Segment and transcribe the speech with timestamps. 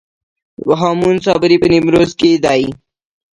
[0.79, 2.63] هامون صابري په نیمروز کې دی